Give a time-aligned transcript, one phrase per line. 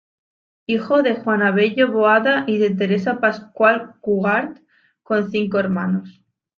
[0.65, 4.57] Hijo de Juan Abelló Boada y de Teresa Pascual Cugat,
[5.03, 6.23] con cinco hermanos.